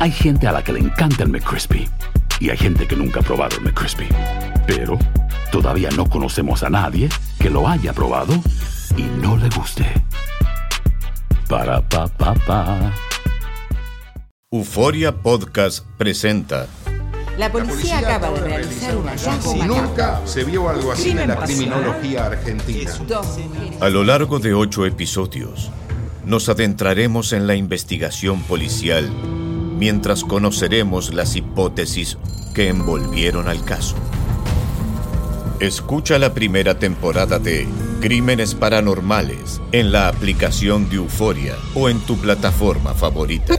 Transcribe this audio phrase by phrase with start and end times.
[0.00, 1.88] Hay gente a la que le encanta el McCrispy
[2.38, 4.06] y hay gente que nunca ha probado el McCrispy.
[4.64, 4.96] Pero
[5.50, 7.08] todavía no conocemos a nadie
[7.40, 8.32] que lo haya probado
[8.96, 9.84] y no le guste.
[11.48, 12.94] Para pa pa pa.
[14.52, 16.68] Euforia Podcast presenta
[17.36, 19.82] La policía acaba de realizar un hallazgo macabro.
[19.82, 22.92] nunca se vio algo así en la criminología argentina.
[23.80, 25.72] A lo largo de ocho episodios,
[26.24, 29.10] nos adentraremos en la investigación policial
[29.78, 32.18] mientras conoceremos las hipótesis
[32.54, 33.96] que envolvieron al caso.
[35.60, 37.66] Escucha la primera temporada de
[38.00, 43.58] Crímenes Paranormales en la aplicación de Euforia o en tu plataforma favorita.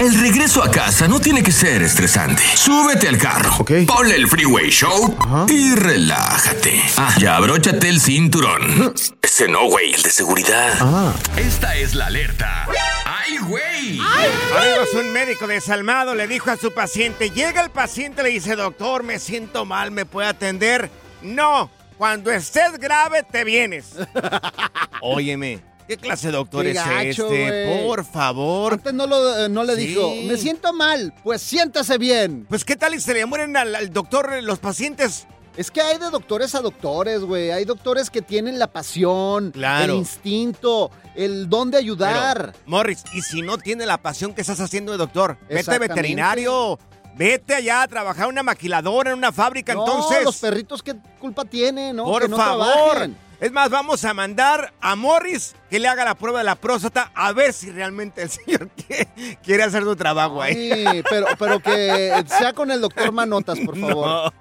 [0.00, 2.42] El regreso a casa no tiene que ser estresante.
[2.54, 5.14] Súbete al carro, ponle el Freeway Show
[5.46, 6.80] y relájate.
[6.96, 8.94] Ah, ya abróchate el cinturón.
[9.20, 11.14] Ese no, güey, el de seguridad.
[11.36, 12.66] Esta es la alerta.
[13.04, 14.00] ¡Ay, güey!
[14.00, 18.56] Amigos, un médico desalmado le dijo a su paciente, llega el paciente y le dice,
[18.56, 20.90] doctor, me siento mal, ¿me puede atender?
[21.20, 23.96] No, cuando estés grave te vienes.
[25.02, 25.60] Óyeme,
[25.90, 27.66] ¿qué clase de doctor Qué es gacho, este?
[27.74, 27.86] güey.
[27.86, 28.74] Por favor.
[28.74, 29.86] Antes no, lo, eh, no le Sí.
[29.88, 32.46] dijo, me siento mal, pues siéntase bien.
[32.48, 35.26] Pues qué tal y se le mueren al, al doctor eh, los pacientes.
[35.56, 37.50] Es que hay de doctores a doctores, güey.
[37.50, 39.92] Hay doctores que tienen la pasión, Claro.
[39.92, 42.54] el instinto, el don de ayudar.
[42.66, 45.94] Morris, y si no tiene la pasión que estás haciendo de doctor, vete Exactamente.
[45.94, 46.78] veterinario.
[47.16, 50.22] Vete allá a trabajar en una maquiladora, en una fábrica, no, entonces.
[50.24, 51.96] los perritos, ¿qué culpa tienen?
[51.96, 52.04] No?
[52.04, 52.72] Por que no favor.
[52.72, 53.16] trabajen.
[53.40, 57.10] Es más, vamos a mandar a Morris que le haga la prueba de la próstata
[57.14, 59.08] a ver si realmente el señor quiere,
[59.42, 60.54] quiere hacer su trabajo ahí.
[60.54, 64.06] Sí, pero, pero que sea con el doctor Manotas, por favor.
[64.06, 64.32] No.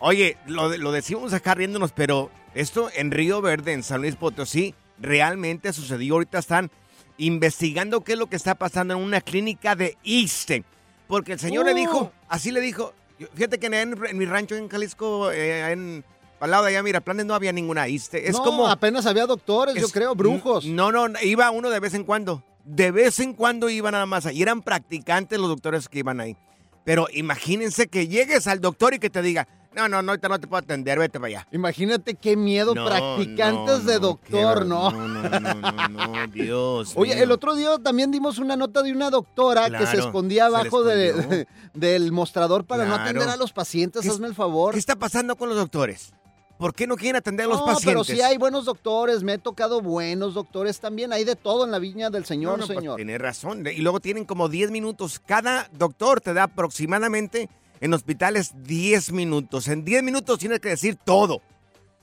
[0.00, 4.74] Oye, lo, lo decimos acá riéndonos, pero esto en Río Verde, en San Luis Potosí,
[4.98, 6.14] realmente sucedió.
[6.14, 6.70] Ahorita están
[7.16, 10.64] investigando qué es lo que está pasando en una clínica de ISTE.
[11.06, 11.74] Porque el señor le Oh.
[11.76, 12.92] dijo, así le dijo,
[13.34, 16.04] fíjate que en, en mi rancho en Jalisco, eh, en,
[16.40, 18.28] al lado de allá, mira, planes no había ninguna ISTE.
[18.28, 18.68] Es no, como...
[18.68, 20.64] apenas había doctores, yo creo, brujos.
[20.66, 22.42] No, no, iba uno de vez en cuando.
[22.64, 24.30] De vez en cuando iba nada más.
[24.32, 26.36] Y eran practicantes los doctores que iban ahí.
[26.84, 30.40] Pero imagínense que llegues al doctor y que te diga, no, no, no, ahorita no
[30.40, 31.48] te puedo atender, vete para allá.
[31.52, 34.90] Imagínate qué miedo, No, practicantes no, de doctor, ¿no?
[34.90, 36.92] No, no, no, no, no, Dios.
[36.96, 37.24] Oye, mío.
[37.24, 40.82] el otro día también dimos una nota de una doctora que se escondía se abajo
[40.82, 44.72] de- del mostrador para no atender a los pacientes, ¿Qué es- hazme el favor.
[44.72, 46.12] ¿Qué está pasando con los doctores?
[46.58, 47.86] ¿Por qué no quieren atender a los no, pacientes?
[47.86, 51.70] pero sí hay buenos doctores, me he tocado buenos doctores también, hay de todo en
[51.70, 52.96] la viña del señor, no, pues, señor.
[52.96, 53.64] Tiene razón.
[53.66, 55.20] Y luego tienen como 10 minutos.
[55.24, 57.48] Cada doctor te da aproximadamente
[57.80, 59.68] en hospitales 10 minutos.
[59.68, 61.40] En 10 minutos tienes que decir todo.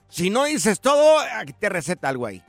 [0.07, 1.17] Si no dices todo,
[1.59, 2.41] te receta algo ahí.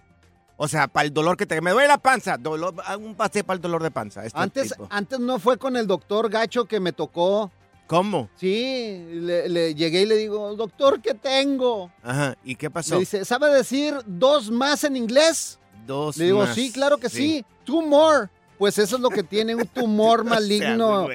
[0.56, 1.60] O sea, para el dolor que te...
[1.60, 2.36] Me duele la panza.
[2.38, 4.24] Dolor, haz un pase para el dolor de panza.
[4.24, 4.86] este Antes, tipo.
[4.90, 7.50] antes no fue con el doctor Gacho que me tocó.
[7.86, 8.28] ¿Cómo?
[8.36, 11.90] Sí, le, le llegué y le digo, doctor, ¿qué tengo?
[12.02, 12.36] Ajá.
[12.44, 12.94] ¿Y qué pasó?
[12.94, 15.58] Me dice, ¿sabe decir dos más en inglés?
[15.86, 16.54] Dos Le digo, más.
[16.54, 17.44] sí, claro que sí.
[17.64, 18.28] Two more.
[18.58, 21.06] Pues eso es lo que tiene un tumor maligno.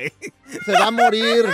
[0.65, 1.45] Se va a morir.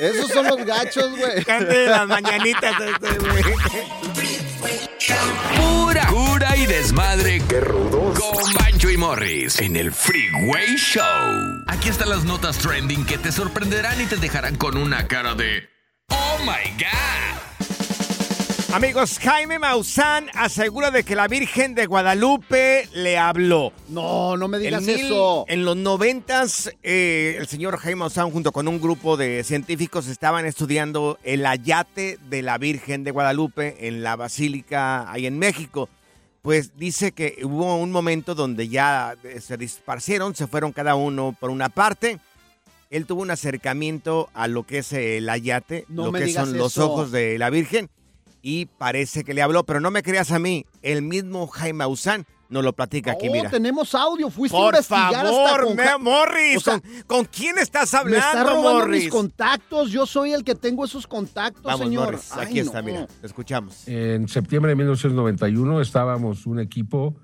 [0.00, 1.44] Esos son los gachos, güey.
[1.44, 3.42] Cante las mañanitas este, güey.
[6.84, 7.40] Desmadre.
[7.48, 8.20] ¡Qué rudos!
[8.20, 11.02] Con Bancho y Morris en el Freeway Show.
[11.66, 15.62] Aquí están las notas trending que te sorprenderán y te dejarán con una cara de
[16.10, 18.74] ¡Oh my God!
[18.74, 23.72] Amigos, Jaime Maussan asegura de que la Virgen de Guadalupe le habló.
[23.88, 25.46] No, no me digas En mil- eso.
[25.48, 30.44] En los noventas, eh, el señor Jaime Maussan junto con un grupo de científicos estaban
[30.44, 35.88] estudiando el ayate de la Virgen de Guadalupe en la Basílica ahí en México.
[36.44, 41.34] Pues dice que hubo un momento donde ya eh, se disparcieron, se fueron cada uno
[41.40, 42.20] por una parte.
[42.90, 46.76] Él tuvo un acercamiento a lo que es el ayate, No lo que son los
[46.76, 47.88] ojos de la Virgen,
[48.46, 52.26] y parece que le habló, pero no me creas a mí, el mismo Jaime Maussan
[52.50, 53.48] nos lo platica aquí, Oh, mira.
[53.48, 54.28] tenemos audio.
[54.28, 57.56] Fuiste a Por investigar hasta favor, con me- Ja- Morris, O sea, ¿con, con quién
[57.58, 59.04] estás Me hablando, está robando Morris?
[59.04, 59.90] mis contactos.
[59.90, 62.04] Yo soy el que tengo esos contactos, Vamos, señor.
[62.04, 62.86] Morris, aquí Ay, está, no.
[62.86, 63.88] mira, te escuchamos.
[63.88, 67.16] En septiembre de 1991 estábamos un equipo,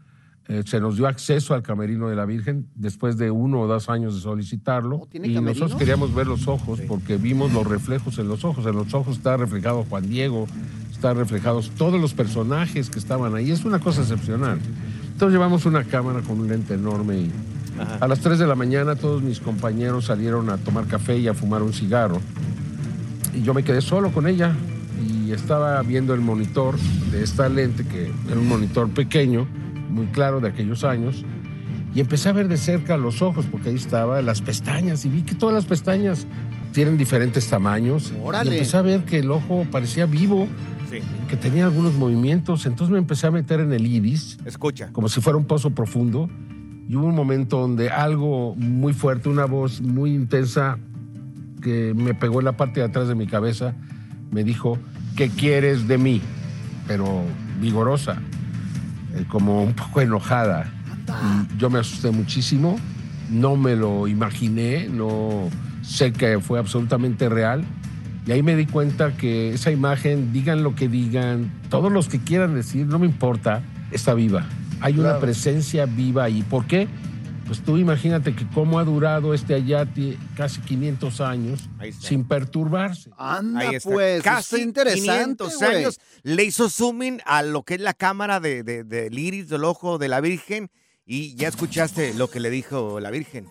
[0.50, 3.88] eh, se nos dio acceso al camerino de la Virgen después de uno o dos
[3.88, 5.06] años de solicitarlo.
[5.08, 5.60] ¿tiene y camerino?
[5.60, 8.66] nosotros queríamos ver los ojos porque vimos los reflejos en los ojos.
[8.66, 10.48] En los ojos está reflejado Juan Diego,
[10.90, 13.52] está reflejados todos los personajes que estaban ahí.
[13.52, 14.58] Es una cosa excepcional.
[15.12, 17.32] Entonces llevamos una cámara con un lente enorme y
[18.00, 21.34] a las 3 de la mañana todos mis compañeros salieron a tomar café y a
[21.34, 22.20] fumar un cigarro.
[23.34, 24.52] Y yo me quedé solo con ella
[25.06, 26.76] y estaba viendo el monitor
[27.12, 29.46] de esta lente, que era un monitor pequeño,
[29.90, 31.24] muy claro de aquellos años,
[31.94, 35.22] y empecé a ver de cerca los ojos, porque ahí estaba las pestañas, y vi
[35.22, 36.26] que todas las pestañas
[36.72, 38.12] tienen diferentes tamaños.
[38.22, 38.50] Órale.
[38.50, 40.46] Y empecé a ver que el ojo parecía vivo,
[41.28, 44.38] que tenía algunos movimientos, entonces me empecé a meter en el iris.
[44.44, 44.90] Escucha.
[44.92, 46.28] Como si fuera un pozo profundo.
[46.88, 50.78] Y hubo un momento donde algo muy fuerte, una voz muy intensa
[51.62, 53.74] que me pegó en la parte de atrás de mi cabeza,
[54.32, 54.76] me dijo,
[55.14, 56.20] ¿qué quieres de mí?
[56.88, 57.22] Pero
[57.60, 58.20] vigorosa,
[59.14, 60.70] eh, como un poco enojada.
[61.08, 62.78] Y yo me asusté muchísimo,
[63.30, 65.48] no me lo imaginé, no
[65.82, 67.64] sé que fue absolutamente real.
[68.26, 72.20] Y ahí me di cuenta que esa imagen, digan lo que digan, todos los que
[72.20, 74.44] quieran decir, no me importa, está viva.
[74.80, 76.42] Hay una presencia viva ahí.
[76.42, 76.88] ¿Por qué?
[77.50, 81.68] Pues tú imagínate que cómo ha durado este Ayati casi 500 años
[82.00, 83.10] sin perturbarse.
[83.18, 83.90] Anda, Ahí está.
[83.90, 84.22] pues.
[84.22, 85.74] Casi está interesante, 500 güey.
[85.76, 86.00] años.
[86.22, 89.98] Le hizo zooming a lo que es la cámara de, de- del iris del ojo
[89.98, 90.70] de la Virgen
[91.04, 93.48] y ya escuchaste lo que le dijo la Virgen.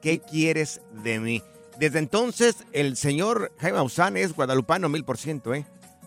[0.00, 1.42] ¿Qué quieres de mí?
[1.78, 5.66] Desde entonces, el señor Jaime Maussan es guadalupano mil por ciento, ¿eh?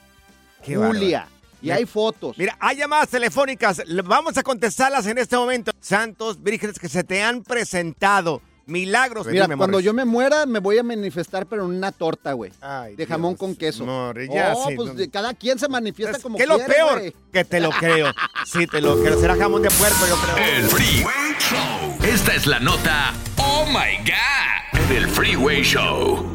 [0.64, 1.18] Qué Julia.
[1.20, 1.34] bárbaro.
[1.60, 2.36] Y hay fotos.
[2.38, 3.82] Mira, hay llamadas telefónicas.
[3.86, 5.72] Le- Vamos a contestarlas en este momento.
[5.80, 8.40] Santos, vírgenes que se te han presentado.
[8.66, 9.26] Milagros.
[9.26, 9.84] Mira, Dime, cuando Morris.
[9.86, 12.50] yo me muera, me voy a manifestar, pero en una torta, güey.
[12.60, 13.84] Ay, De jamón Dios, con queso.
[13.84, 14.94] Morris, ya, oh, sí, pues no.
[14.94, 16.98] de- cada quien se manifiesta como ¿Qué es lo quiere, peor?
[16.98, 17.14] güey.
[17.32, 18.12] Que te lo creo.
[18.46, 19.20] Sí, te lo creo.
[19.20, 20.36] Será jamón de puerco, yo creo.
[20.56, 21.98] El Freeway Show.
[22.08, 26.32] Esta es la nota Oh My God del Freeway Show.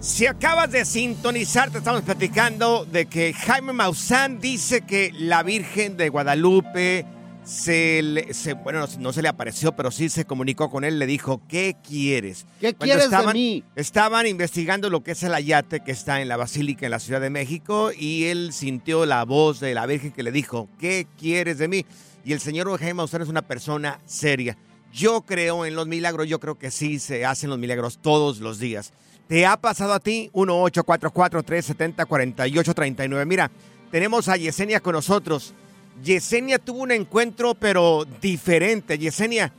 [0.00, 5.96] Si acabas de sintonizar, te estamos platicando de que Jaime Maussan dice que la Virgen
[5.96, 7.06] de Guadalupe
[7.44, 11.06] se le, se- bueno, no, se le apareció, pero sí se comunicó con él, le
[11.06, 12.46] dijo, ¿qué quieres?
[12.60, 13.62] ¿Qué Cuando quieres de mí?
[13.76, 17.20] Estaban investigando lo que es el ayate que está en la Basílica en la Ciudad
[17.20, 21.58] de México y él sintió la voz de la Virgen que le dijo, ¿qué quieres
[21.58, 21.84] de mí?
[22.24, 24.56] Y el señor Jaime Maussan es una persona seria.
[24.92, 28.58] Yo creo en los milagros, yo creo que sí se hacen los milagros todos los
[28.58, 28.92] días.
[29.28, 30.30] ¿Te ha pasado a ti?
[30.34, 33.26] 1-844-370-4839.
[33.26, 33.50] Mira,
[33.90, 35.54] tenemos a Yesenia con nosotros.
[36.02, 38.98] Yesenia tuvo un encuentro, pero diferente.
[38.98, 39.52] Yesenia,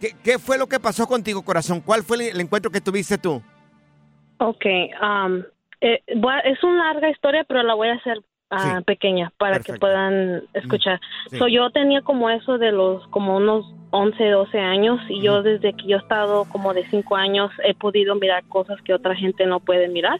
[0.00, 1.80] ¿qué, fue lo que pasó contigo, corazón?
[1.80, 3.42] ¿Cuál fue el, encuentro que tuviste tú?
[4.38, 4.64] Ok,
[5.00, 5.42] um,
[5.80, 8.84] eh, es una larga historia, pero la voy a hacer ah, Sí.
[8.84, 11.00] pequeña para que puedan escuchar.
[11.30, 11.38] Sí.
[11.38, 15.74] So, yo tenía como eso de los, como unos 11, 12 años y yo desde
[15.74, 19.44] que yo he estado como de 5 años he podido mirar cosas que otra gente
[19.46, 20.18] no puede mirar.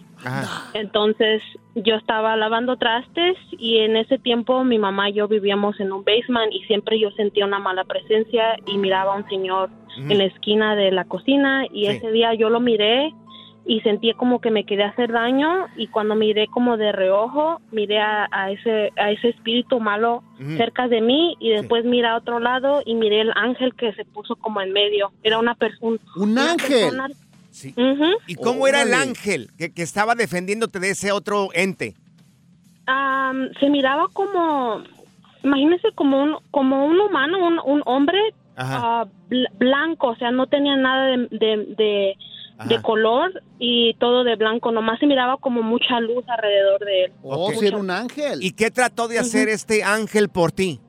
[0.74, 1.42] Entonces
[1.74, 6.04] yo estaba lavando trastes y en ese tiempo mi mamá y yo vivíamos en un
[6.04, 10.24] basement y siempre yo sentía una mala presencia y miraba a un señor en la
[10.24, 11.96] esquina de la cocina y Sí.
[11.96, 13.14] ese día yo lo miré
[13.64, 18.00] y sentí como que me quería hacer daño y cuando miré como de reojo miré
[18.00, 20.22] a, a ese a ese espíritu malo
[20.56, 24.04] cerca de mí y después miré a otro lado y miré el ángel que se
[24.04, 25.12] puso como en medio.
[25.22, 26.68] Era una persona un ángel
[28.26, 31.94] ¿Y cómo era el ángel que, que estaba defendiéndote de ese otro ente?
[32.86, 34.82] Am, se miraba como,
[35.44, 38.18] imagínese como un, como un humano, un, un hombre
[38.56, 42.16] ah, bl- blanco, o sea, no tenía nada de, de, de-
[42.68, 47.12] de color y todo de blanco, nomás se miraba como mucha luz alrededor de él.
[47.22, 48.42] Oh, si era un ángel.
[48.42, 50.80] ¿Y qué trató de hacer este ángel por ti?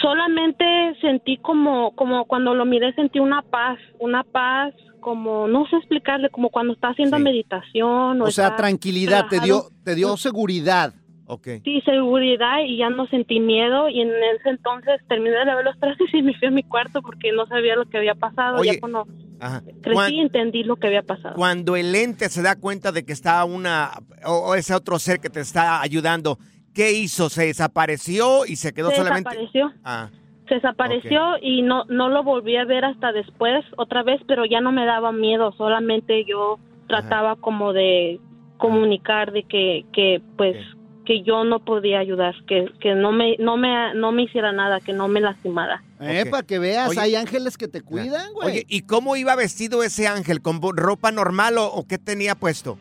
[0.00, 0.64] Solamente
[1.00, 6.30] sentí como, como cuando lo miré sentí una paz, una paz como, no sé explicarle,
[6.30, 8.22] como cuando está haciendo meditación.
[8.22, 10.94] O, O sea, tranquilidad, te dio, te dio seguridad.
[11.26, 11.48] Ok.
[11.64, 15.78] Sí, seguridad y ya no sentí miedo y en ese entonces terminé de lavar los
[15.78, 18.58] trastes y me fui a mi cuarto porque no sabía lo que había pasado.
[18.58, 19.06] Oye, ya cuando
[19.42, 19.60] Ajá.
[19.82, 21.34] crecí Cuan- entendí lo que había pasado.
[21.34, 23.90] Cuando el ente se da cuenta de que está una
[24.24, 26.38] o, o ese otro ser que te está ayudando,
[26.72, 27.28] ¿qué hizo?
[27.28, 29.30] ¿Se desapareció y se quedó Se solamente?
[29.30, 29.72] desapareció.
[29.84, 30.10] Ah,
[30.48, 34.60] Se desapareció y no no lo volví a ver hasta después otra vez, pero ya
[34.60, 38.20] no me daba miedo, solamente yo trataba como de
[38.58, 40.56] comunicar de que que pues
[41.04, 44.80] que yo no podía ayudar, que, que no me no me no me hiciera nada,
[44.80, 45.82] que no me lastimara.
[46.00, 48.48] Eh, para que veas, Oye- hay ángeles que te cuidan, güey.
[48.48, 50.40] Oye, ¿y cómo iba vestido ese ángel?
[50.42, 52.78] ¿Con ropa normal o, o qué tenía puesto?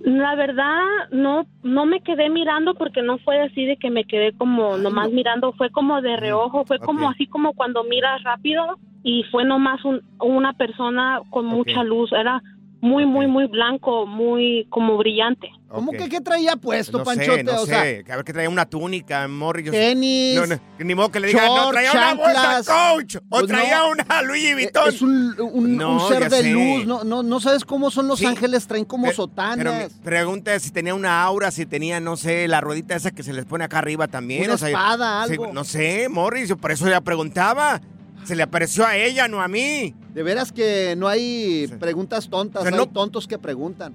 [0.00, 4.32] La verdad, no, no me quedé mirando porque no fue así de que me quedé
[4.36, 9.22] como nomás mirando, fue como de reojo, fue como así como cuando miras rápido y
[9.30, 12.42] fue nomás un- una persona con mucha luz, era
[12.84, 15.48] muy, muy, muy blanco, muy como brillante.
[15.68, 17.38] ¿Cómo que qué traía puesto, no Panchote?
[17.38, 18.04] sé, no o sea, sé.
[18.08, 19.70] A ver que traía una túnica, Morris.
[19.72, 23.16] Tenis, No, no, ni modo que le diga, no, traía una bolsa coach.
[23.16, 23.88] O Pues traía no.
[23.90, 24.88] una Louis eh, Vuitton.
[24.88, 26.50] Es un, un- No, un ser de sé.
[26.52, 28.26] luz, no, no, no sabes cómo son los Sí.
[28.26, 29.56] ángeles, traen como Pero- sotanas.
[29.58, 33.22] Pero me pregunta si tenía una aura, si tenía, no sé, la ruedita esa que
[33.24, 34.44] se les pone acá arriba también.
[34.44, 35.52] Una o sea, espada, algo.
[35.52, 37.80] no sé, Morris, yo por eso ya preguntaba.
[38.24, 39.94] Se le apareció a ella, no a mí.
[40.14, 43.94] De veras que no hay preguntas tontas, O sea, hay no- tontos que preguntan.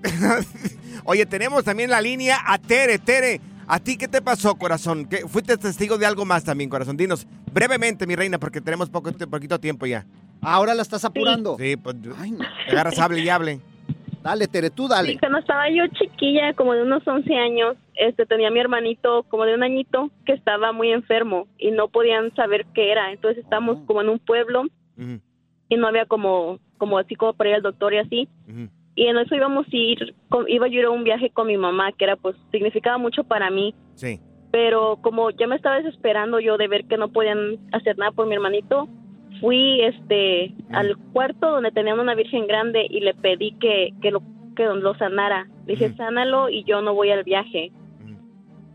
[1.05, 2.99] Oye, tenemos también la línea a Tere.
[2.99, 5.05] Tere, ¿a ti qué te pasó, corazón?
[5.05, 6.97] ¿Qué- ¿Fuiste testigo de algo más también, corazón?
[6.97, 10.05] Dinos brevemente, mi reina, porque tenemos poco, poquito tiempo ya.
[10.41, 11.57] Ahora la estás apurando.
[11.59, 12.09] Sí, pues te
[12.71, 13.59] agarras, hable y hable.
[14.21, 15.13] Dale, Tere, tú dale.
[15.13, 19.23] Sí, cuando estaba yo chiquilla, como de unos 11 años, este, tenía a mi hermanito
[19.23, 23.11] como de un añito que estaba muy enfermo y no podían saber qué era.
[23.11, 24.63] Entonces estábamos como en un pueblo
[25.69, 28.29] y no había como, como así como para ir al doctor y así.
[28.95, 30.15] Y en eso íbamos a ir,
[30.47, 33.23] iba yo a ir a un viaje con mi mamá, que era pues, significaba mucho
[33.23, 33.73] para mí.
[33.95, 34.19] Sí.
[34.51, 38.27] Pero como ya me estaba desesperando yo de ver que no podían hacer nada por
[38.27, 38.89] mi hermanito,
[39.39, 44.21] fui este al cuarto donde tenían una virgen grande y le pedí que, que lo
[44.55, 45.47] que lo sanara.
[45.65, 47.71] Le dije, sánalo y yo no voy al viaje.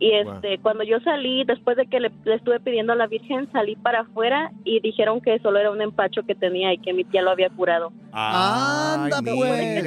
[0.00, 3.48] Y este, cuando yo salí, después de que le, le estuve pidiendo a la Virgen,
[3.52, 7.04] salí para afuera y dijeron que solo era un empacho que tenía y que mi
[7.04, 7.92] tía lo había curado.
[8.12, 9.84] Anda, pues.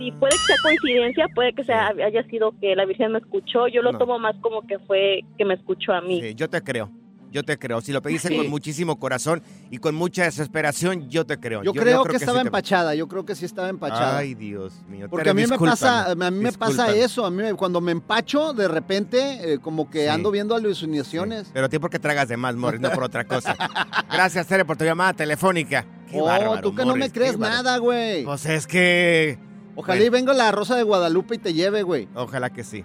[0.00, 3.66] Y puede que sea coincidencia, puede que sea haya sido que la Virgen me escuchó.
[3.66, 3.98] Yo lo No.
[3.98, 6.20] tomo más como que fue que me escuchó a mí.
[6.22, 6.88] Sí, yo te creo.
[7.30, 7.80] Yo te creo.
[7.80, 8.36] Si lo pediste Sí.
[8.36, 11.62] con muchísimo corazón y con mucha desesperación, yo te creo.
[11.62, 14.18] Yo, creo, que, estaba empachada, yo creo que sí estaba empachada.
[14.18, 15.08] Ay, Dios mío.
[15.10, 17.80] Porque Tere, a mí me pasa, a mí me pasa eso, a mí me- cuando
[17.80, 20.08] me empacho, de repente, eh, como que Sí.
[20.08, 21.50] ando viendo alucinaciones.
[21.52, 23.54] Pero a ti porque tragas de más, Morris, no por otra cosa.
[24.10, 25.84] Gracias, Tere, por tu llamada telefónica.
[26.10, 28.24] Qué oh, bárbaro, tú que no me crees nada, güey.
[28.24, 29.38] Pues es que...
[29.74, 32.08] Ojalá y venga la Rosa de Guadalupe y te lleve, güey.
[32.14, 32.84] Ojalá que sí.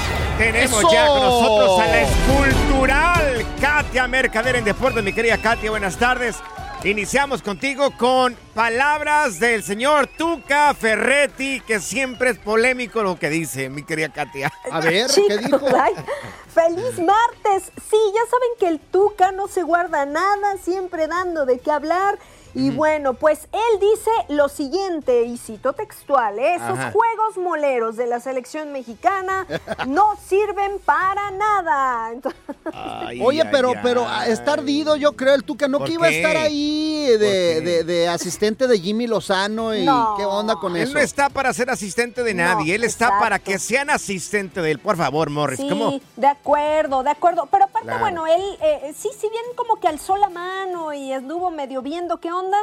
[0.41, 5.03] Tenemos ya con nosotros a la escultural Katia Mercader en Deportes.
[5.03, 6.37] Mi querida Katia, buenas tardes.
[6.83, 13.69] Iniciamos contigo con palabras del señor Tuca Ferretti, que siempre es polémico lo que dice,
[13.69, 14.51] mi querida Katia.
[14.71, 15.59] A ver, ¿qué dijo?
[15.59, 17.71] ¡Feliz martes!
[17.91, 22.17] Sí, ya saben que el Tuca no se guarda nada, siempre dando de qué hablar.
[22.53, 26.55] Y bueno, pues él dice lo siguiente, y cito textual, ¿eh?
[26.55, 26.91] esos Ajá.
[26.91, 29.45] juegos moleros de la selección mexicana
[29.87, 32.11] no sirven para nada.
[32.13, 32.41] Entonces-
[33.23, 35.67] Oye, pero, pero ah, está ardido, yo creo, el Tuca.
[35.67, 39.83] No ¿Por que iba a estar ahí de, de- de asistente de Jimmy Lozano y
[39.85, 40.15] No.
[40.17, 40.93] qué onda con Él eso.
[40.93, 43.23] no está para ser asistente de No, nadie, él está exacto.
[43.23, 44.79] para que sean asistente de él.
[44.79, 45.99] Por favor, Morris, Sí, ¿cómo?
[46.15, 47.47] de acuerdo, de acuerdo.
[47.51, 48.01] Pero aparte, Claro.
[48.01, 52.19] bueno, él eh, sí, si bien como que alzó la mano y anduvo medio viendo
[52.19, 52.57] qué onda.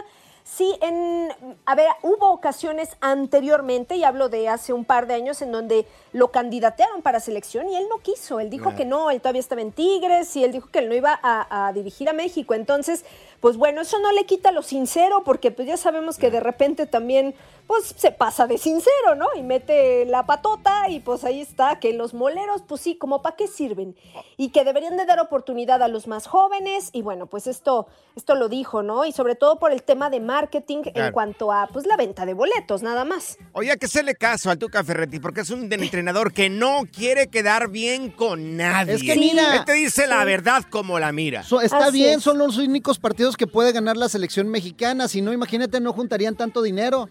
[0.50, 1.28] Sí, en,
[1.66, 5.87] a ver, hubo ocasiones anteriormente, y hablo de hace un par de años, en donde
[6.14, 8.40] lo candidatearon para selección y él no quiso.
[8.40, 10.94] Él dijo que no, él todavía estaba en Tigres y él dijo que él no
[10.94, 12.54] iba a, a dirigir a México.
[12.54, 13.04] Entonces,
[13.40, 16.87] pues bueno, eso no le quita lo sincero, porque pues ya sabemos que de repente
[16.87, 17.34] también,
[17.68, 19.26] pues se pasa de sincero, ¿no?
[19.37, 23.37] Y mete la patota y pues ahí está, que los moleros, pues sí, como para
[23.37, 23.94] qué sirven.
[24.38, 26.88] Y que deberían de dar oportunidad a los más jóvenes.
[26.92, 29.04] Y bueno, pues esto, esto lo dijo, ¿no?
[29.04, 32.33] Y sobre todo por el tema de marketing en cuanto a pues la venta de
[32.33, 33.37] boletos, nada más.
[33.52, 37.68] Oye, que hacerle caso al Tuca Ferretti porque es un entrenador que no quiere quedar
[37.68, 38.94] bien con nadie.
[38.94, 41.42] Es que mira- Él te dice la verdad como la mira.
[41.42, 42.24] So- está Así bien, es.
[42.24, 45.07] son los únicos partidos que puede ganar la selección mexicana.
[45.07, 47.11] Si no, imagínate, no juntarían tanto dinero.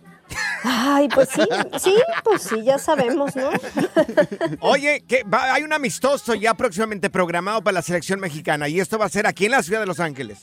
[0.64, 1.42] Ay, pues sí,
[1.80, 3.50] sí, pues sí, ya sabemos, ¿no?
[4.62, 8.98] Oye, que va- hay un amistoso ya próximamente programado para la selección mexicana y esto
[8.98, 10.40] va a ser aquí en la ciudad de Los Ángeles.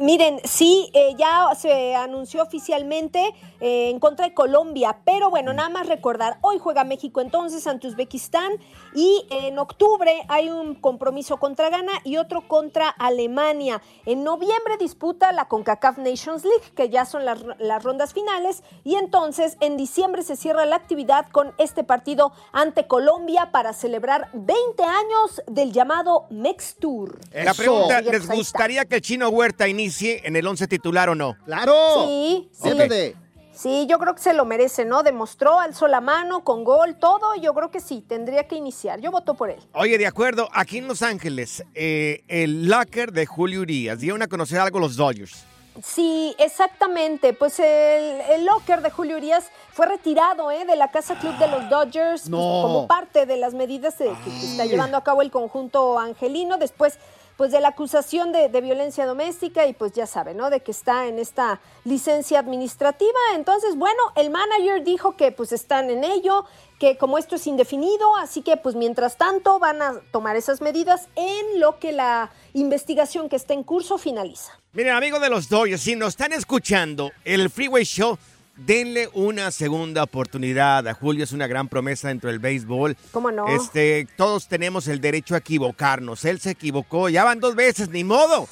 [0.00, 5.70] Miren, sí, eh, ya se anunció oficialmente eh, en contra de Colombia, pero bueno, nada
[5.70, 8.52] más recordar, hoy juega México entonces ante Uzbekistán
[8.94, 13.82] y en octubre hay un compromiso contra Ghana y otro contra Alemania.
[14.04, 18.96] En noviembre disputa la CONCACAF Nations League, que ya son las, las rondas finales, y
[18.96, 24.82] entonces en diciembre se cierra la actividad con este partido ante Colombia para celebrar 20
[24.82, 27.18] años del llamado Mex Tour.
[27.32, 31.14] La pregunta, Y ¿les gustaría que el chino Huerta inicie en el 11 titular o
[31.14, 31.36] no?
[31.44, 31.74] ¡Claro!
[32.06, 32.70] Sí, sí.
[32.70, 33.16] Ok.
[33.52, 35.02] Sí, yo creo que se lo merece, ¿no?
[35.02, 37.34] Demostró, alzó la mano con gol, todo.
[37.34, 39.00] Yo creo que sí, tendría que iniciar.
[39.00, 39.58] Yo voto por él.
[39.72, 44.28] Oye, de acuerdo, aquí en Los Ángeles, eh, el locker de Julio Urias dieron a
[44.28, 45.44] conocer algo los Dodgers.
[45.82, 47.32] Sí, exactamente.
[47.32, 49.46] Pues el, el locker de Julio Urias
[49.78, 50.64] fue retirado ¿eh?
[50.64, 52.38] de la Casa Club de los Dodgers pues, No.
[52.62, 56.56] como parte de las medidas de- que, que está llevando a cabo el conjunto angelino
[56.58, 56.98] después
[57.36, 60.50] pues de la acusación de, de violencia doméstica y pues ya sabe, ¿no?
[60.50, 63.16] De que está en esta licencia administrativa.
[63.36, 66.44] Entonces, bueno, el manager dijo que pues están en ello,
[66.80, 71.06] que como esto es indefinido, así que pues mientras tanto van a tomar esas medidas
[71.14, 74.50] en lo que la investigación que está en curso finaliza.
[74.72, 78.18] Miren, amigos de los Dodgers, si nos están escuchando, el Freeway Show
[78.58, 80.86] denle una segunda oportunidad.
[80.86, 82.96] A Julio es una gran promesa dentro del béisbol.
[83.12, 83.46] ¿Cómo no?
[83.48, 86.24] Este, todos tenemos el derecho a equivocarnos.
[86.24, 88.48] Él se equivocó, ya van dos veces, ni modo.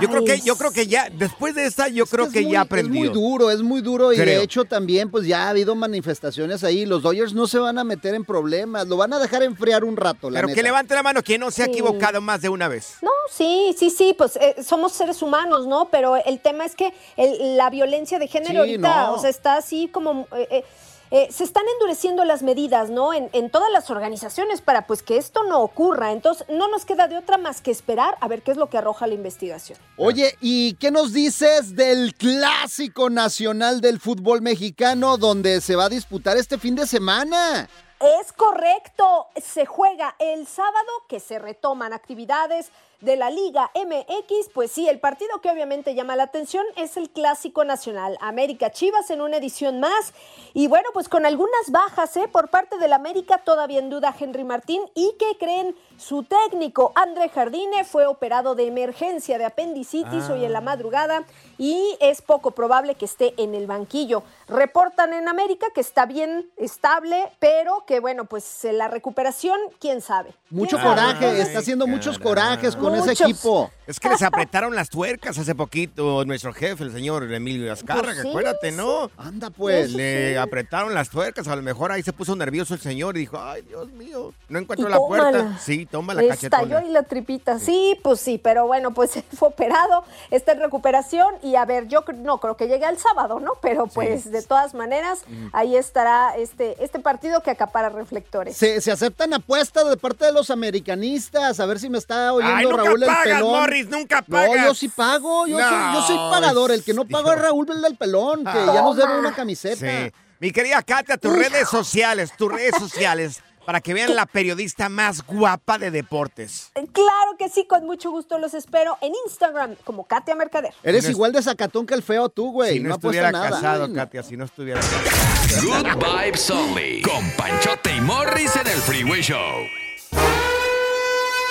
[0.00, 2.52] Yo creo que, yo creo que ya, después de esta, yo creo Es que muy-
[2.52, 3.04] ya aprendió.
[3.04, 6.64] Es muy duro, es muy duro y de hecho también pues ya ha habido manifestaciones
[6.64, 6.86] ahí.
[6.86, 9.96] Los Dodgers no se van a meter en problemas, lo van a dejar enfriar un
[9.98, 10.56] rato, la Pero neta.
[10.56, 11.72] que levante la mano quien no se ha Sí.
[11.72, 12.94] equivocado más de una vez.
[13.02, 15.88] No, sí, sí, sí, pues eh, somos seres humanos, ¿no?
[15.90, 19.12] Pero el tema es que el- la violencia de género Sí, ahorita, no.
[19.14, 20.26] o sea, está así como...
[20.34, 20.64] eh, eh,
[21.10, 23.12] eh, se están endureciendo las medidas, ¿no?
[23.12, 26.12] En, en todas las organizaciones para pues que esto no ocurra.
[26.12, 28.78] Entonces, no nos queda de otra más que esperar a ver qué es lo que
[28.78, 29.78] arroja la investigación.
[29.96, 35.88] Oye, ¿y qué nos dices del clásico nacional del fútbol mexicano donde se va a
[35.88, 37.68] disputar este fin de semana?
[37.98, 44.70] Es correcto, se juega el sábado que se retoman actividades de la Liga MX, pues
[44.70, 49.20] sí, el partido que obviamente llama la atención es el Clásico Nacional, América Chivas en
[49.20, 50.12] una edición más
[50.54, 52.28] y bueno, pues con algunas bajas, ¿eh?
[52.30, 57.28] Por parte del América todavía en duda Henry Martín y que creen su técnico André
[57.28, 60.32] Jardine fue operado de emergencia de apendicitis Ah.
[60.32, 61.24] hoy en la madrugada
[61.58, 64.22] y es poco probable que esté en el banquillo.
[64.48, 70.00] Reportan en América que está bien estable, pero que bueno, pues eh, la recuperación, quién
[70.00, 70.34] sabe.
[70.50, 73.70] Mucho coraje, está haciendo muchos corajes con ese equipo.
[73.86, 78.22] Es que les apretaron las tuercas hace poquito nuestro jefe, el señor Emilio Azcárraga, Pues
[78.22, 79.10] sí, acuérdate, ¿no?
[79.16, 79.92] Anda pues.
[79.92, 83.38] Le apretaron las tuercas, a lo mejor ahí se puso nervioso el señor y dijo,
[83.40, 85.58] ay, Dios mío, no encuentro Y la puerta.
[85.60, 86.78] Sí, toma la Estalló cachetona.
[86.80, 87.58] ahí la tripita.
[87.60, 92.04] Sí, pues sí, pero bueno, pues fue operado, está en recuperación y a ver, yo
[92.16, 93.52] no creo que llegue al sábado, ¿no?
[93.62, 95.20] Pero pues de todas maneras,
[95.52, 98.56] ahí estará este, este partido que acapara reflectores.
[98.56, 101.60] Se, se aceptan apuestas de parte de los americanistas.
[101.60, 103.50] A ver si me está oyendo Ay, nunca Raúl el pagas, Pelón.
[103.60, 104.64] Morris, nunca No, pagas.
[104.66, 105.46] yo sí pago.
[105.46, 106.70] Yo, soy, yo soy No, pagador.
[106.72, 109.76] El que no paga es Raúl el Pelón, que ya nos debe una camiseta.
[109.76, 110.12] Sí.
[110.38, 115.26] Mi querida Katia, tus redes sociales, tus redes sociales, para que vean la periodista más
[115.26, 116.70] guapa de deportes.
[116.74, 120.72] Claro que sí, con mucho gusto los espero en Instagram como Katia Mercader.
[120.82, 122.74] Eres Si no igual de sacatón que el feo tú, güey.
[122.74, 123.50] Si no, no estuviera nada.
[123.50, 123.94] casado, no.
[123.94, 125.62] Katia, si no estuviera casado.
[125.62, 127.02] Good Vibes Only.
[127.02, 129.64] Con Panchote y Morris en el Freeway Show.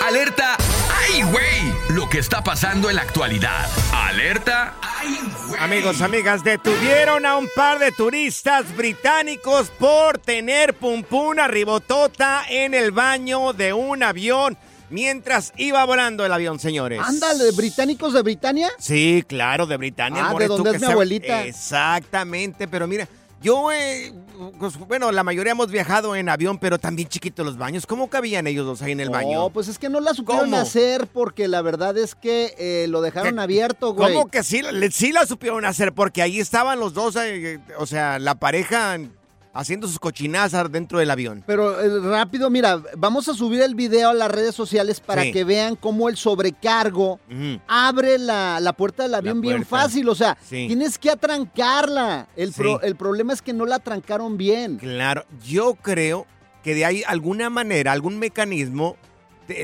[0.08, 0.56] Alerta.
[0.94, 1.74] ¡Ay, güey!
[1.89, 3.68] Lo que está pasando en la actualidad.
[3.91, 4.76] Alerta.
[4.80, 5.60] ¡Ay, güey!
[5.60, 12.91] Amigos, amigas, detuvieron a un par de turistas británicos por tener pumpuna ribotota en el
[12.91, 14.56] baño de un avión
[14.91, 17.02] mientras iba volando el avión, señores.
[17.04, 18.70] Ándale, británicos de Britania.
[18.78, 20.28] Sí, claro, de Britania.
[20.28, 21.44] Ah, More, de donde que es mi abuelita.
[21.46, 23.08] Exactamente, pero mira,
[23.41, 24.12] yo, eh,
[24.60, 27.86] pues, bueno, la mayoría hemos viajado en avión, pero también chiquitos los baños.
[27.86, 29.34] ¿Cómo cabían ellos dos ahí en el baño?
[29.39, 30.58] No, pues es que no la supieron ¿Cómo?
[30.58, 34.13] hacer porque la verdad es que eh, lo dejaron abierto, güey.
[34.13, 34.62] ¿Cómo que sí?
[34.62, 38.98] Le- Sí la supieron hacer porque ahí estaban los dos, eh, o sea, la pareja
[39.58, 41.41] haciendo sus cochinazas dentro del avión.
[41.48, 45.32] Pero eh, rápido, mira, vamos a subir el video a las redes sociales para Sí.
[45.32, 47.20] que vean cómo el sobrecargo
[47.68, 50.10] abre la, la puerta del avión bien fácil.
[50.10, 50.65] O sea, Sí.
[50.68, 52.28] tienes que atrancarla.
[52.36, 52.62] El, Sí.
[52.62, 54.78] pro- el problema es que no la atrancaron bien.
[54.78, 56.26] Claro, yo creo
[56.63, 58.98] que de ahí alguna manera, algún mecanismo,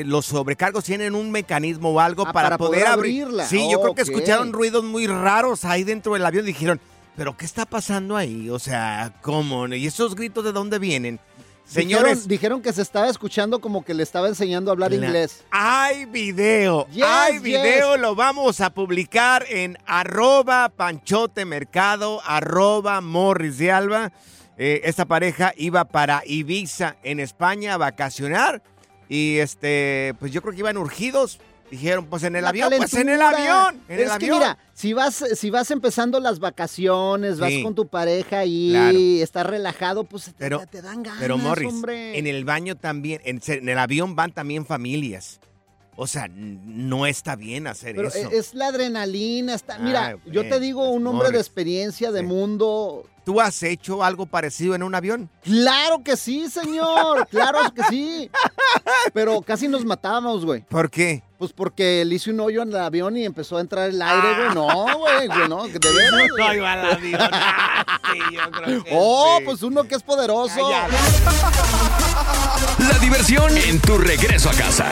[0.06, 3.45] los sobrecargos tienen un mecanismo o algo Ah, para, para poder abrir- abrirla.
[3.47, 6.45] Sí, yo creo que escucharon ruidos muy raros ahí dentro del avión.
[6.45, 6.80] Dijeron,
[7.15, 8.50] ¿pero qué está pasando ahí?
[8.50, 9.67] O sea, ¿cómo?
[9.67, 11.19] ¿Y esos gritos de dónde vienen?
[11.65, 15.43] Señores, Dijeron, dijeron que se estaba escuchando como que le estaba enseñando a hablar inglés.
[15.52, 17.43] Hay video, Yes, hay yes.
[17.43, 24.12] video, lo vamos a publicar en arroba panchote mercado, arroba morris de alba.
[24.58, 28.62] Eh, esta pareja iba para Ibiza, en España, a vacacionar.
[29.08, 31.39] Y este, pues yo creo que iban urgidos.
[31.71, 34.38] Dijeron, pues en el La avión, pues en el avión, en es el que avión.
[34.39, 37.63] mira, si vas, si vas empezando las vacaciones, vas Sí.
[37.63, 38.97] con tu pareja y Claro.
[39.23, 42.19] estás relajado, pues te, Pero, te dan ganas, pero Morris, hombre.
[42.19, 45.39] en el baño también, en, en el avión van también familias.
[46.03, 48.17] O sea, no está bien hacer Pero eso.
[48.31, 49.53] e- es la adrenalina.
[49.53, 53.05] Está, mira, Ay, yo te digo, un hombre de experiencia, de mundo.
[53.23, 55.29] ¿Tú has hecho algo parecido en un avión?
[55.43, 57.27] Claro que sí, señor.
[57.29, 58.31] claro que sí.
[59.13, 60.61] Pero casi nos matábamos, güey.
[60.61, 61.21] ¿Por qué?
[61.37, 64.27] Pues porque le hice un hoyo en el avión y empezó a entrar el aire,
[64.43, 64.55] güey.
[64.55, 65.67] No, güey, güey, no.
[65.67, 66.11] De veras.
[66.13, 66.57] No güey.
[66.57, 67.21] iba al avión.
[68.11, 69.45] sí, yo creo que Oh, sí.
[69.45, 70.67] pues uno que es poderoso.
[72.79, 74.91] La diversión en tu regreso a casa.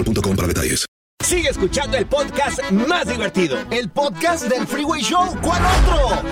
[0.03, 0.85] boostmobile.com para detalles.
[1.23, 3.57] Sigue escuchando el podcast más divertido.
[3.69, 5.37] El podcast del Freeway Show.
[5.41, 6.29] ¿Cuál otro?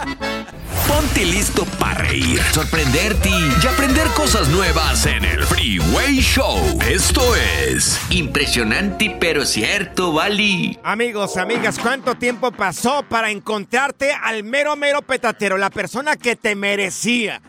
[0.88, 6.58] Ponte listo para reír, sorprenderte y aprender cosas nuevas en el Freeway Show.
[6.90, 10.80] Esto es impresionante pero cierto, Bali.
[10.84, 16.56] Amigos, amigas, ¿cuánto tiempo pasó para encontrarte al mero mero petatero, la persona que te
[16.56, 17.40] merecía?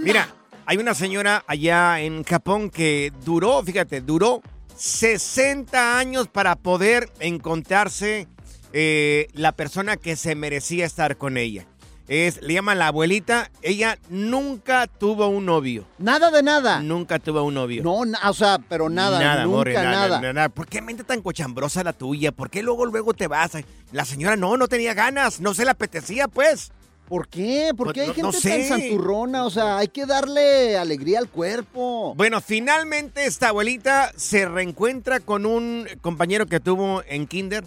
[0.00, 0.28] Mira,
[0.66, 4.42] hay una señora allá en Japón que duró, fíjate, duró
[4.78, 8.28] 60 años para poder encontrarse
[8.72, 11.66] eh, la persona que se merecía estar con ella.
[12.06, 13.50] Es, le llaman la abuelita.
[13.60, 15.84] Ella nunca tuvo un novio.
[15.98, 16.80] Nada de nada.
[16.80, 17.82] Nunca tuvo un novio.
[17.82, 20.48] No, o sea, pero nada, nada nunca more, nada, nada.
[20.48, 22.32] ¿Por qué mente tan cochambrosa la tuya?
[22.32, 23.52] ¿Por qué luego luego te vas?
[23.92, 26.72] La señora no, no tenía ganas, no se le apetecía, pues.
[27.08, 27.72] ¿Por qué?
[27.76, 28.50] ¿Por qué hay no, gente no sé.
[28.50, 29.44] tan santurrona?
[29.46, 32.14] O sea, hay que darle alegría al cuerpo.
[32.14, 37.64] Bueno, finalmente esta abuelita se reencuentra con un compañero que tuvo en kinder.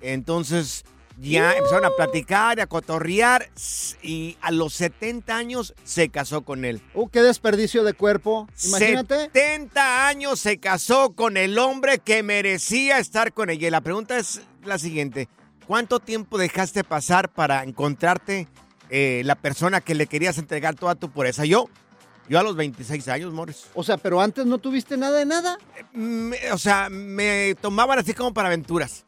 [0.00, 0.84] Entonces
[1.20, 3.48] ya empezaron a platicar, a cotorrear
[4.02, 6.82] y a los 70 años se casó con él.
[6.94, 8.48] Uh, qué desperdicio de cuerpo.
[8.64, 9.30] Imagínate.
[9.32, 13.68] 70 años se casó con el hombre que merecía estar con ella.
[13.68, 15.28] Y la pregunta es la siguiente.
[15.66, 18.48] ¿Cuánto tiempo dejaste pasar para encontrarte
[18.92, 21.44] eh, la persona que le querías entregar toda tu pureza?
[21.44, 21.68] Yo,
[22.28, 23.64] yo a los 26 años, Morris.
[23.74, 25.58] O sea, pero antes no tuviste nada de nada.
[25.92, 29.04] Me- o sea, me tomaban así como para aventuras.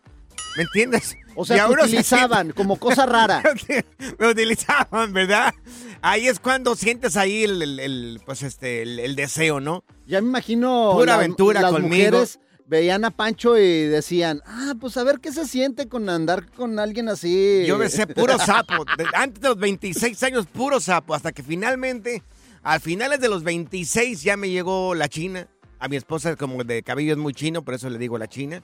[0.56, 1.16] ¿Me entiendes?
[1.34, 3.42] O sea, se utilizaban como cosa rara.
[4.18, 5.52] me utilizaban, ¿verdad?
[6.00, 9.82] Ahí es cuando sientes ahí el, el- el, pues este, el, el deseo, ¿no?
[10.06, 10.92] Ya me imagino.
[10.94, 11.88] Pura aventura las conmigo.
[11.88, 16.50] mujeres veían a Pancho y decían, ah, pues a ver qué se siente con andar
[16.52, 17.64] con alguien así.
[17.66, 18.84] Yo besé puro sapo.
[19.14, 21.14] Antes de los 26 años, puro sapo.
[21.14, 22.22] Hasta que finalmente,
[22.62, 25.48] a finales de los 26, ya me llegó la china.
[25.78, 28.62] A mi esposa, como de cabello es muy chino, por eso le digo la china.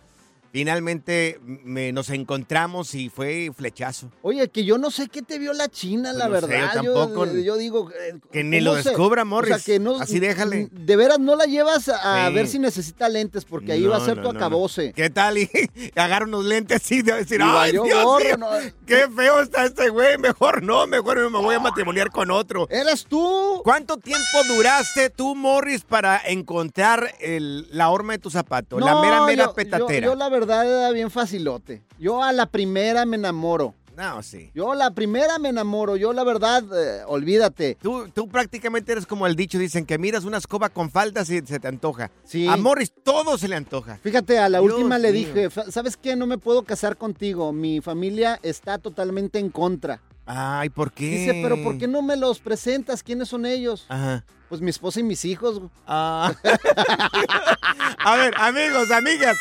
[0.52, 4.10] Finalmente me- nos encontramos y fue flechazo.
[4.22, 6.82] Oye, que yo no sé qué te vio la China, la Pues no sé, verdad.
[6.82, 7.26] yo tampoco.
[7.26, 7.90] yo digo.
[7.92, 9.56] eh, Que ni ¿cómo lo descubra, O Morris.
[9.56, 10.00] sea, que no.
[10.00, 10.68] Así déjale.
[10.72, 12.34] De veras no la llevas a Sí.
[12.34, 14.92] ver si necesita lentes, porque ahí va a ser tu acabose.
[14.92, 15.38] ¿Qué tal?
[15.38, 15.48] Y
[15.94, 18.72] agarra unos lentes así de decir, Y ¡ay, Dios gorro, mío!
[18.86, 20.18] ¡Qué feo está este güey!
[20.18, 22.66] Mejor no, mejor me voy a matrimoniar con otro.
[22.70, 23.60] ¿Eres tú?
[23.62, 28.78] ¿Cuánto tiempo duraste tú, Morris, para encontrar el- la horma de tu zapato?
[28.80, 30.06] la mera, mera yo- petatera.
[30.06, 31.82] Yo la verdad era bien facilote.
[31.98, 33.74] Yo a la primera me enamoro.
[33.96, 34.50] No, sí.
[34.54, 35.94] Yo la primera me enamoro.
[35.96, 37.76] Yo la verdad, eh, olvídate.
[37.82, 41.40] Tú, tú prácticamente eres como el dicho, dicen que miras una escoba con faldas y
[41.44, 42.10] se te antoja.
[42.24, 42.46] Sí.
[42.46, 43.98] A Morris todo se le antoja.
[44.02, 46.16] Fíjate, a la Dios última le dije, "Fa- ¿sabes qué?
[46.16, 47.52] No me puedo casar contigo.
[47.52, 50.00] Mi familia está totalmente en contra.
[50.24, 51.06] Ay, ¿por qué?
[51.10, 53.02] Dice, pero ¿por qué no me los presentas?
[53.02, 53.84] ¿Quiénes son ellos?
[53.88, 54.24] Ajá.
[54.48, 55.60] Pues mi esposa y mis hijos.
[55.86, 56.32] Ah.
[57.98, 59.36] A ver, amigos, amigas,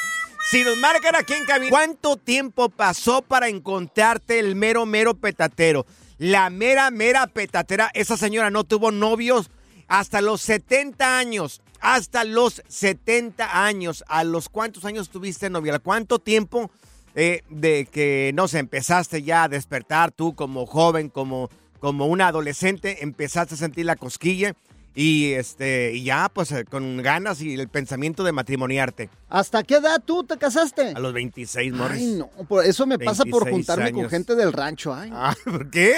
[0.50, 5.86] si nos marcan aquí en ¿cuánto tiempo pasó para encontrarte el mero, mero petatero?
[6.18, 7.92] La mera, mera petatera.
[7.94, 9.52] Esa señora no tuvo novios
[9.88, 11.62] hasta los 70 años.
[11.82, 14.04] Hasta los 70 años.
[14.08, 15.76] ¿A los cuántos años tuviste novia?
[15.76, 16.72] ¿A cuánto tiempo
[17.14, 22.28] eh, de que, no sé, empezaste ya a despertar tú como joven, como, como una
[22.28, 24.56] adolescente, empezaste a sentir la cosquilla?
[24.96, 29.10] Y este, y ya, pues eh, con ganas y el pensamiento de matrimoniarte.
[29.30, 30.94] ¿Hasta qué edad tú te casaste?
[30.96, 32.00] A los 26, Morris.
[32.02, 34.94] Ay, no, por eso me pasa por 26 juntarme con gente del rancho.
[34.94, 35.94] Ay, Ah, ¿Por qué?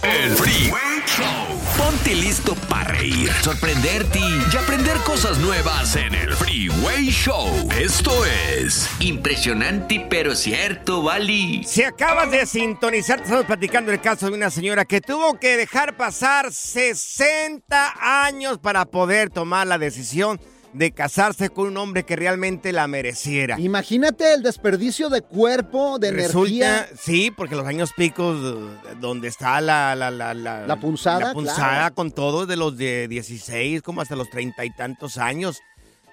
[0.00, 1.60] El Freeway Show.
[1.76, 7.68] Ponte listo para reír, sorprenderte y aprender cosas nuevas en el Freeway Show.
[7.78, 11.62] Esto es impresionante pero cierto, Bali.
[11.64, 15.94] Si acabas de sintonizar, estamos platicando el caso de una señora que tuvo que dejar
[15.94, 20.40] pasar 60 años para poder tomar la decisión
[20.72, 23.60] de casarse con un hombre que realmente la mereciera.
[23.60, 26.88] Imagínate el desperdicio de cuerpo, de Resulta, energía.
[26.98, 28.38] sí, porque los años picos,
[28.86, 29.94] eh, donde está la...
[29.94, 31.94] La, la, la, La punzada, La punzada claro.
[31.94, 35.60] con todos de los de 16, como hasta los treinta y tantos años.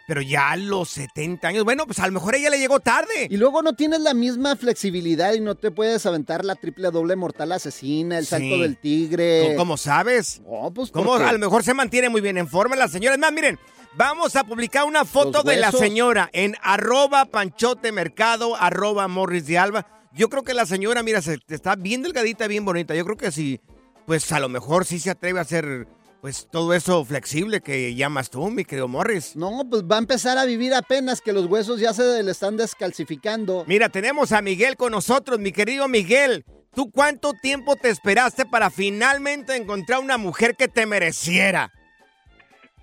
[0.07, 3.27] Pero ya a los 70 años, bueno, pues a lo mejor ella le llegó tarde.
[3.29, 7.15] Y luego no tienes la misma flexibilidad y no te puedes aventar la triple doble
[7.15, 8.31] mortal asesina, el Sí.
[8.31, 9.43] salto del tigre.
[9.49, 10.41] ¿Cómo, cómo sabes?
[10.49, 13.13] No, pues ¿Cómo a lo mejor se mantiene muy bien en forma la señora?
[13.13, 13.59] Es más, miren,
[13.95, 19.57] vamos a publicar una foto de la señora en arroba panchote mercado, arroba morris de
[19.57, 19.85] alba.
[20.13, 22.95] Yo creo que la señora, mira, se, está bien delgadita, bien bonita.
[22.95, 23.61] Yo creo que sí,
[24.05, 25.87] pues a lo mejor sí se atreve a hacer,
[26.21, 29.35] pues todo eso flexible que llamas tú, mi querido Morris.
[29.35, 32.57] No, pues va a empezar a vivir apenas que los huesos ya se le están
[32.57, 33.63] descalcificando.
[33.67, 36.45] Mira, tenemos a Miguel con nosotros, mi querido Miguel.
[36.73, 41.71] ¿Tú cuánto tiempo te esperaste para finalmente encontrar una mujer que te mereciera?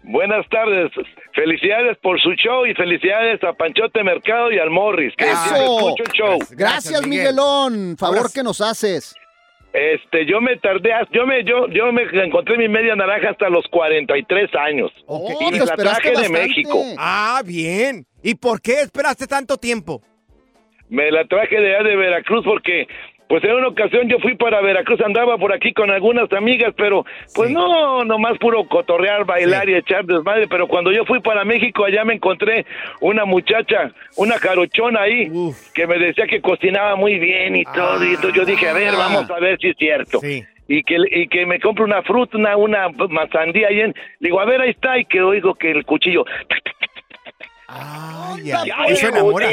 [0.06, 0.92] Buenas tardes.
[1.34, 5.12] Felicidades por su show y felicidades a Panchote Mercado y al Morris.
[5.16, 6.38] Que el show.
[6.52, 7.96] Gracias, Miguelón.
[7.98, 9.16] Favor que nos haces.
[9.72, 13.66] Este, yo me tardé, yo me, yo, yo me encontré mi media naranja hasta los
[13.66, 14.90] 43 años.
[15.40, 16.28] y te la traje de.
[16.30, 16.82] México.
[16.96, 18.06] Ah, bien.
[18.22, 20.00] ¿Y por qué esperaste tanto tiempo?
[20.88, 22.86] Me la traje de allá de Veracruz porque,
[23.28, 27.04] pues en una ocasión yo fui para Veracruz, andaba por aquí con algunas amigas, pero
[27.34, 30.46] pues no, nomás puro cotorrear, bailar y echar desmadre.
[30.48, 32.64] Pero cuando yo fui para México, allá me encontré
[33.00, 35.30] una muchacha, una jarochona ahí,
[35.74, 38.04] que me decía que cocinaba muy bien y todo.
[38.04, 40.20] Y entonces yo dije, a ver, vamos a ver si es cierto.
[40.68, 43.94] Y que, y que me compre una fruta, una, una sandía ahí en...
[44.18, 46.24] Digo, a ver, ahí está, y que oigo que el cuchillo...
[48.42, 48.64] ya.
[48.64, 49.48] Ya, Eso enamora.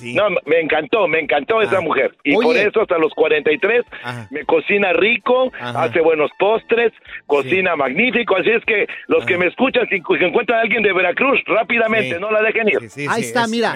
[0.00, 2.16] No, me encantó, me encantó esa mujer.
[2.24, 3.84] Y por eso hasta los 43
[4.30, 6.92] me cocina rico, hace buenos postres,
[7.26, 8.36] cocina magnífico.
[8.36, 12.30] Así es que los que me escuchan, si encuentran a alguien de Veracruz, rápidamente, no
[12.30, 13.08] la dejen ir.
[13.08, 13.74] Ahí está, mira.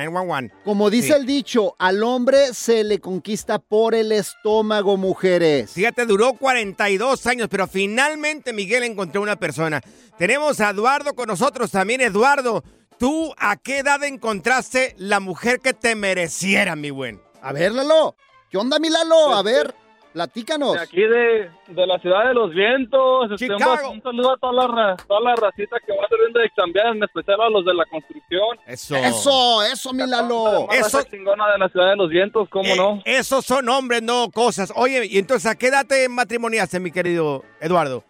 [0.64, 1.12] Como dice Sí.
[1.14, 5.72] el dicho, al hombre se le conquista por el estómago, mujeres.
[5.72, 9.80] Fíjate, duró 42 años, pero finalmente Miguel encontró una persona.
[10.18, 12.00] Tenemos a Eduardo con nosotros también.
[12.00, 12.62] Eduardo,
[12.98, 17.20] ¿tú a qué edad encontraste la mujer que te mereciera, mi buen?
[17.42, 18.14] A ver, Lalo.
[18.50, 19.34] ¿Qué onda, mi Lalo?
[19.34, 19.74] A ver,
[20.12, 20.72] platícanos.
[20.74, 23.30] De aquí de, de la ciudad de los vientos.
[23.30, 23.90] este, un, Chicago.
[23.90, 27.40] un saludo a toda la, toda la racita que va saliendo de cambiar, en especial
[27.42, 28.58] a los de la construcción.
[28.66, 28.96] Eso.
[28.96, 30.66] Eso, eso, mi Lalo.
[30.72, 33.02] Eso- Eso chingona de la ciudad de los vientos, ¿cómo no?
[33.04, 34.72] Esos son hombres, no cosas.
[34.74, 38.02] Oye, y entonces, ¿a qué edad te matrimoniaste, mi querido Eduardo?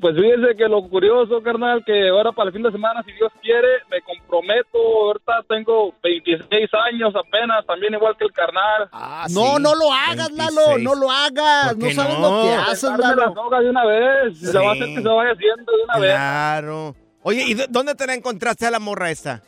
[0.00, 3.30] Pues fíjese que lo curioso, carnal, que ahora para el fin de semana, si Dios
[3.40, 4.78] quiere, me comprometo.
[4.78, 8.88] Ahorita tengo 26 años apenas, también igual que el carnal.
[9.30, 10.78] no, no lo hagas, Lalo.
[10.78, 11.76] No lo hagas.
[11.76, 12.30] No sabes no?
[12.36, 13.60] lo que haces, la Lalo.
[13.60, 14.38] de una vez.
[14.40, 16.10] Se va a hacer que se vaya haciendo de una vez.
[16.10, 16.96] Claro.
[17.22, 19.42] Oye, ¿y dó- dónde te la encontraste a la morra esta?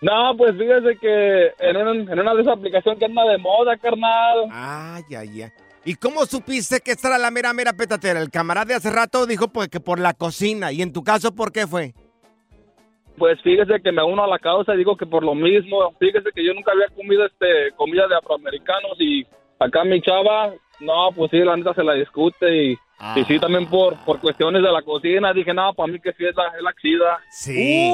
[0.00, 3.76] No, pues fíjese que en, un- en una de esas aplicaciones que anda de moda,
[3.76, 4.48] carnal.
[4.50, 5.50] Ay, ay, ay.
[5.84, 8.20] ¿Y cómo supiste que esta era la mera, mera petatera?
[8.20, 10.72] El camarada de hace rato dijo pues que por la cocina.
[10.72, 11.94] ¿Y en tu caso por qué fue?
[13.16, 16.30] Pues fíjese que me uno a la causa y digo que por lo mismo, fíjese
[16.34, 19.26] que yo nunca había comido este comida de afroamericanos y
[19.58, 22.72] acá mi chava, no, pues sí, la neta se la discute y,
[23.16, 26.24] y sí también por, por cuestiones de la cocina, dije, no, para mí que sí
[26.24, 27.18] es la, es la chida.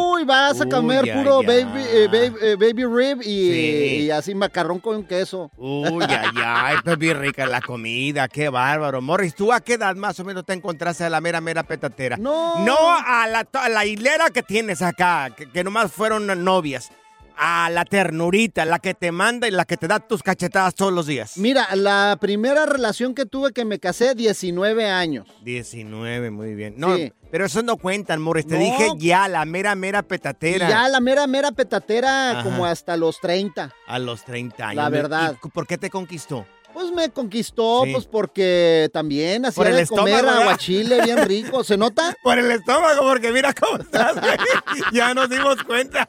[0.00, 3.96] Uy, vas a comer Uy, puro baby, eh, baby, eh, baby rib y, Sí.
[4.06, 5.50] y así macarrón con queso.
[5.56, 9.00] Uy, ay, ay, pues bien rica la comida, qué bárbaro.
[9.02, 12.16] Morris, ¿tú a qué edad más o menos te encontraste a la mera, mera petatera?
[12.16, 12.64] No.
[12.64, 16.90] No a la, a la hilera que tienes acá, que, que nomás fueron novias.
[17.36, 20.92] A la ternurita, la que te manda y la que te da tus cachetadas todos
[20.92, 21.36] los días.
[21.36, 25.26] Mira, la primera relación que tuve que me casé, 19 años.
[25.42, 26.74] 19, muy bien.
[26.76, 27.12] No, Sí.
[27.32, 28.46] pero eso no cuentan, Morris.
[28.46, 28.60] Te No.
[28.60, 30.68] dije ya, la mera, mera Y petatera.
[30.68, 32.42] ya la mera, mera petatera Ajá.
[32.44, 33.72] como hasta los 30.
[33.86, 34.76] A los 30 años.
[34.84, 35.36] La verdad.
[35.44, 36.46] ¿Y ¿Por qué te conquistó?
[36.72, 37.92] Pues me conquistó, Sí.
[37.92, 41.62] pues porque también hacía Por el de comer estómago, aguachile bien rico.
[41.62, 42.16] ¿Se nota?
[42.24, 44.32] Por el estómago, porque mira cómo estás, güey.
[44.92, 46.08] Ya nos dimos cuenta.